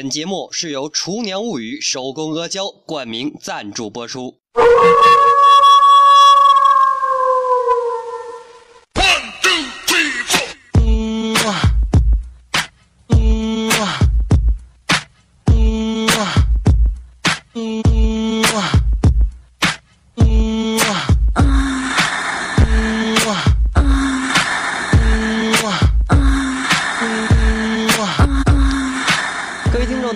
[0.00, 4.38] 本节目是由厨娘物语手工阿胶冠名赞助播出。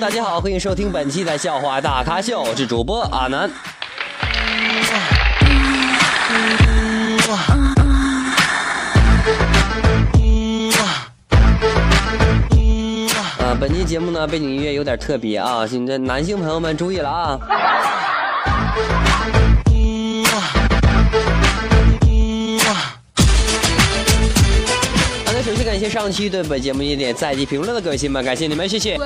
[0.02, 3.48] 大家好，欢迎收听本期的笑话大咖秀，我是主播阿南。
[13.38, 17.38] 啊，本期节目呢，背景音乐有点特别啊，现在男性朋友们注意了啊。
[25.82, 28.96] 谢上期对本节目一点在及评论的各位亲们，感谢你们，谢谢。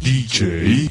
[0.00, 0.88] DJ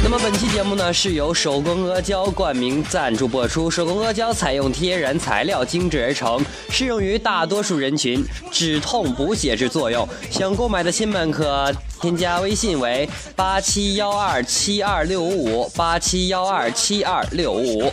[0.00, 3.68] 那么本期节目呢是由手工阿胶冠名赞助播出。
[3.68, 10.08] 手工阿胶采用天然材料精制而成，适用于大多数人群，止痛补血之作用。
[10.30, 17.92] 想购买的亲们可添加微信为八七幺二七二六五五八七幺二七二六五。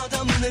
[0.00, 0.48] adamını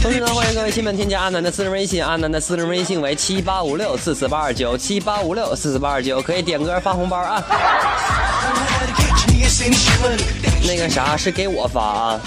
[0.00, 7.44] 同时呢欢迎各位亲们添加阿南的私人微信阿南的私人微信为七八五六四四八二九七八五六四四八二九可以点歌发红包啊。
[10.64, 12.20] 那个啥是给我发啊。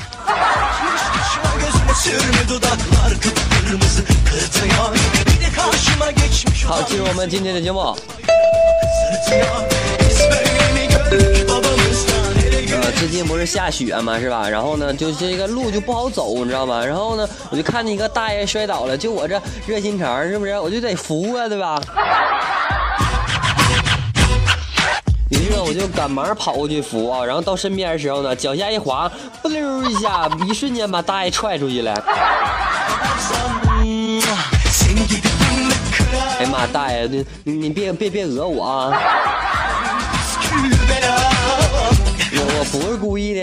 [6.67, 7.95] 好进入我们今天的节目。
[13.03, 14.47] 最近不是下雪嘛，是吧？
[14.47, 16.81] 然后呢，就这个路就不好走，你知道吗？
[16.85, 20.57] 然后呢，我就看见一个大爷摔倒了，就我这热心肠，是不是？
[20.57, 21.81] 我就得扶啊，对吧？
[25.31, 29.11] 于是，我就赶忙跑过去扶啊，然后到身边的时候呢，脚下一滑，
[29.41, 31.91] 不溜一下，一瞬间把大爷踹出去了。
[36.39, 37.05] 哎呀妈，大爷，
[37.43, 38.93] 你你别别别讹我啊！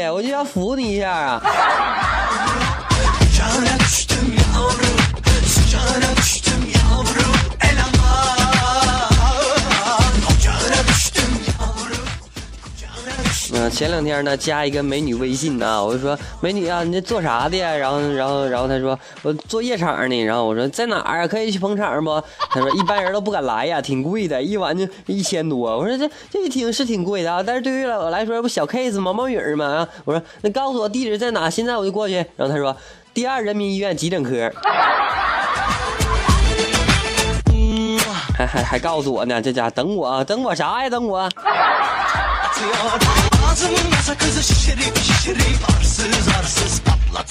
[0.09, 1.43] 我就想扶你一下啊。
[13.69, 17.75] 前两天呢，加一个美女微信呢，我就说美女啊，你这做啥的呀？
[17.75, 20.23] 然后，然后，然后她说我做夜场呢。
[20.23, 21.27] 然后我说在哪儿？
[21.29, 22.23] 可以去捧场不？
[22.51, 25.59] 她说一般人都不敢来呀，挺贵的，一晚就一千多。
[25.77, 29.89] 我说这这一听是挺贵的啊，但是对于我来说不小 case 毛毛雨儿嘛啊。
[30.05, 32.15] 我说那告诉我地址在哪，现在我就过去。
[32.37, 32.77] 然后她说
[33.13, 34.51] 第二人民医院急诊科。
[38.37, 40.89] 还还还告诉我呢，这家等我，等我啥呀？
[40.89, 41.29] 等我。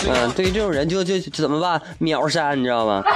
[0.08, 1.82] 嗯，对于这种人就就就怎么办？
[2.00, 3.04] 秒删，你知道吗？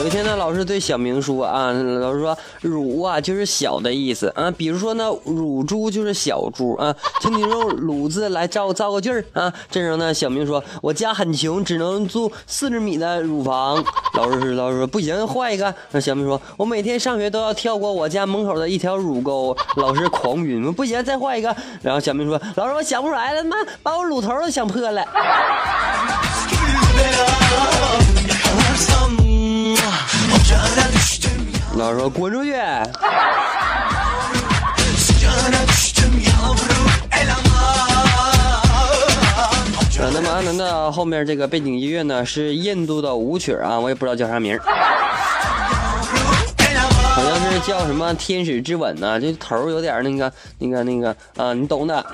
[0.00, 9.52] 有一天呢，老师对小明说啊，老师说乳啊就是小的意思啊，比如说呢，乳猪就是小猪啊，请你用乳字来造造个句儿啊。
[9.70, 13.84] 这时候呢，小明说，我家很穷，只能住四十米的乳房。
[14.14, 15.74] 老师是老师说不行，换一个。
[15.90, 19.54] 那小明说，我每天上学都要跳过我家门口的一条乳沟。
[19.76, 21.54] 老师狂晕，不行，再换一个。
[21.82, 25.04] 然后小明说，老师我想不出来了，妈把我乳头都想破了。
[31.76, 32.52] 老说滚出去。
[40.12, 44.60] 那么阿南的后面这个背景音乐呢是印度的舞曲啊，我也不知道叫啥名儿，
[47.14, 52.04] 好像是叫什么天使之吻呢、这头有点那个那个那个啊，你懂的。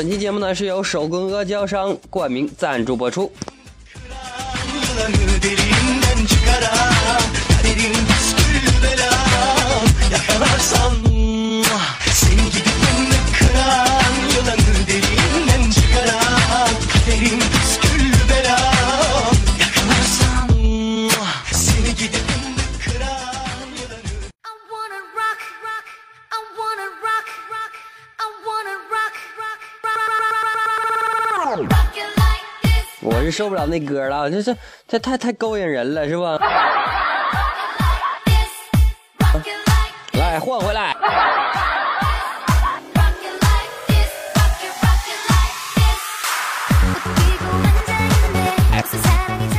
[0.00, 3.30] 本期节目呢是由手工阿胶商冠名赞助播出。
[33.30, 34.56] 受不了那歌了，这这
[34.88, 36.38] 这太太勾引人了，是吧？
[40.14, 40.94] 来换回来。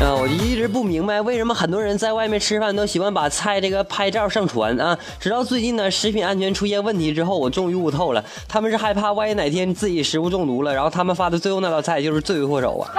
[0.01, 4.97] 啊，我一直不明白为什么很多人在外面吃饭都喜欢把菜这个拍照上传啊。
[5.19, 12.89] 直到最近呢，食品安全出现问题之后，我终于悟透了，他们是害怕万一哪天自己食物中毒了，然后他们发的最后那道菜就是罪魁祸首啊。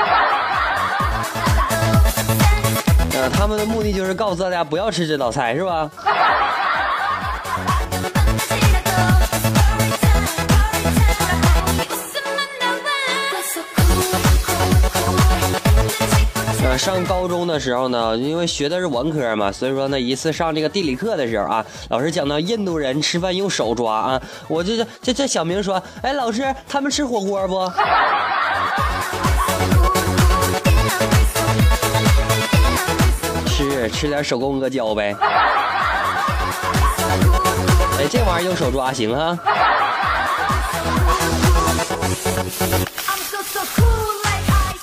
[3.30, 5.90] 他们的目的就是告诉大家不要吃这道菜，是吧？
[16.78, 27.70] 上高中的时候呢，因为学的是文科嘛，所以说呢，一次上这个地理课的时候啊，老师讲到印度人吃饭用手抓啊，我就这这这小明说，哎，老师他们吃火锅不？
[33.88, 35.14] 吃点手工阿胶呗。
[37.98, 39.38] 哎，这玩意儿用手抓行啊。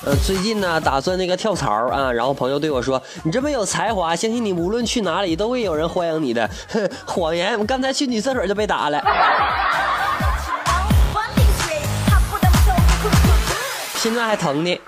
[0.06, 9.00] 呃，最近呢，打算那个跳槽啊，然后朋友对我说：“你这么有才华，相信你无论去哪里都会有人欢迎你的。”哼，谎言，我刚才去女厕所就被打了，
[13.96, 14.82] 现在还疼呢。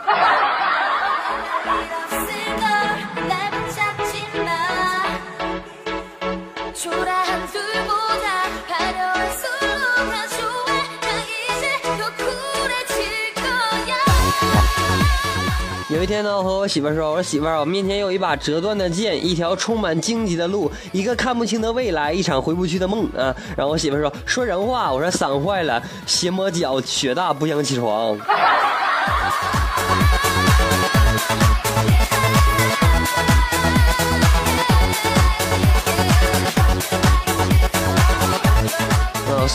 [15.89, 28.17] 有一天呢，我和我媳妇说：“我说媳妇儿，我面前有一把折断的剑，一条充满荆棘的路，一个看不清的未来，一场回不去的梦啊！”然后我媳妇说：“说人话。”我说：“伞坏了，鞋磨脚，雪大不想起床。”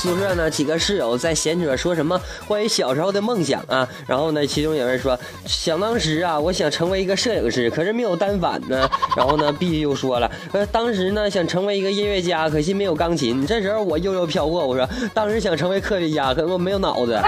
[0.06, 3.88] 宿舍呢，几个室友在闲扯，说什么关于小时候的梦想啊。
[4.06, 8.88] 然后呢，其中有人说，想当时啊，我想成为一个摄影师，可是没有单反呢。
[9.16, 13.44] 然后呢，B 又说了，呃，当时呢想成为一个音乐家，可惜没有钢琴。
[13.44, 17.20] 这时候我悠悠飘过，我说，当时想成为科学家，可我没有脑子。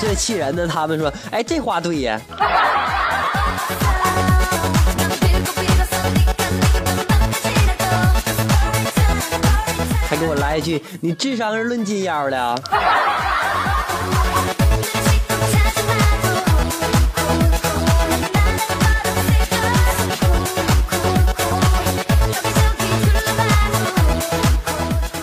[0.00, 2.20] 最气人的，他们说，哎，这话对呀。
[10.56, 12.38] 一句：“你智商是论斤腰的。”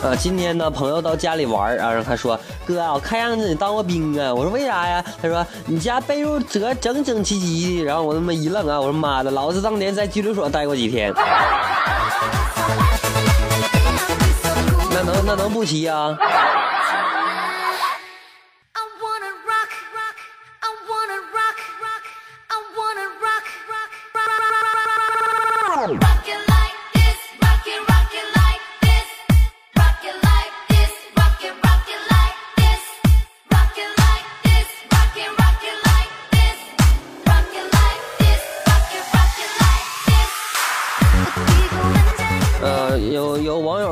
[0.04, 11.12] 啊，今天呢，朋友到家里玩啊，然后他说：“哥啊，我看样子你当过兵啊。”我说：“为啥呀？”他说：“你家被褥折整整齐齐的。”然后我他妈一愣啊，我说：“妈的，老子当年在拘留所待过几天。”
[15.26, 16.18] 那能那能不齐啊？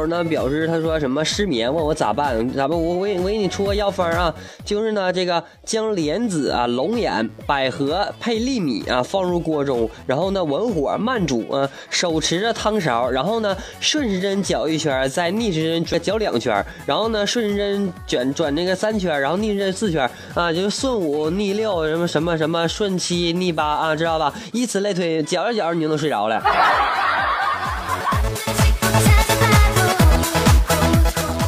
[0.02, 2.50] 呃，有有网友呢表示，他说什么失眠，问我咋办？
[2.54, 4.34] 咱们我我我给你出个药方啊，
[4.66, 24.34] 就是呢这个将莲子啊、龙眼、百合配粒米啊放入锅中，然后呢文火慢煮啊，手持着汤勺，然后呢顺时针搅一圈，再逆时针转搅两圈，然后呢顺时针卷转那个三圈，然后逆时针四圈啊，就是顺五逆六什么什么什么顺七逆八啊，知道吧？
[24.54, 26.42] 以此类推，搅着搅着你就能睡着了。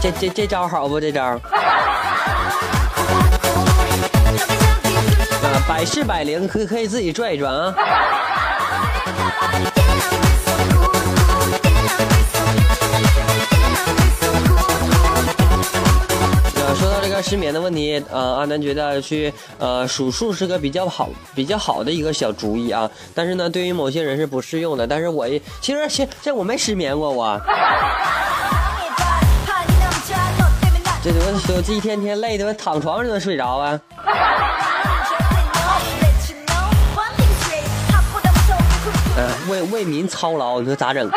[0.03, 0.99] 这这这招好不？
[0.99, 1.39] 这招，啊，
[5.65, 7.73] 百试百灵，可以可以自己转一转啊。
[16.75, 22.91] 说到这个失眠的问题，呃，阿南觉得去呃数数是个比较好、比较好的一个小主意啊。
[23.15, 24.85] 但是呢，对于某些人是不适用的。
[24.85, 25.25] 但是我
[25.61, 27.39] 其实其这我没失眠过，我。
[31.03, 33.77] 这我我这一天天累的，我躺床上就能睡着啊。
[39.17, 41.11] 嗯，为为民操劳，你说咋整？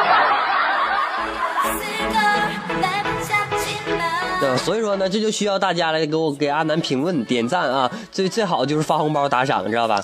[4.41, 10.03] 对，所以说呢，这就需要大家来给我给阿南评论点赞啊，最最好就是发红包打赏，知道吧？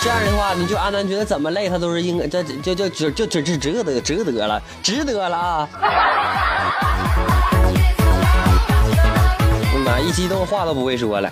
[0.00, 5.68] 这样的话，你就阿南觉得怎么累，他都是应该，这这就就就就值值得值得了，值得了啊！
[9.74, 11.30] 哎妈，一激动话都不会说了。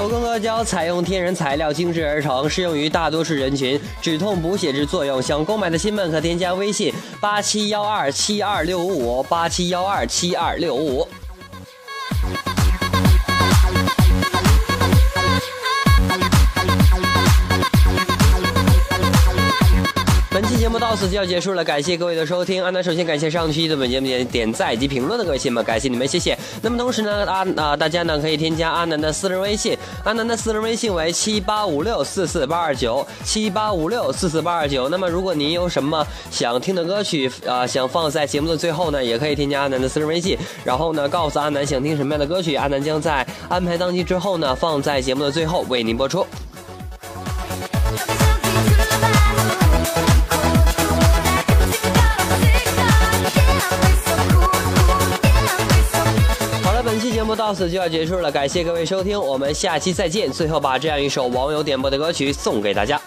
[0.00, 5.20] 手工阿胶采用天然材料精制而成，适用于大多数人群，止痛补血之作用。
[5.20, 6.90] 想购买的亲们可添加微信
[7.20, 11.08] 八七幺二七二六五五八七幺二七二六五五。
[20.70, 22.62] 目到此就要结束了，感谢各位的收听。
[22.62, 26.38] 安南首先感谢上期的本节目点点赞以及评论的各位亲们，感谢你们，谢谢。
[26.62, 34.88] 那么同时呢，阿啊大家呢可以添加阿南的私人微信，阿南的私人微信为七八五六四四八二九七八五六四四八二九。
[34.88, 46.24] 那么如果您有什么想听的歌曲啊，想放在节目的最后呢，也可以添加阿南的私人微信，然后呢告诉阿南想听什么样的歌曲，阿南将在安排当期之后呢放在节目的最后为您播出。
[57.50, 60.30] 到此就要结束了，感谢各位收听，我们下期再见。
[60.30, 63.02] 最后把这样一首网友点播的歌曲送给大家。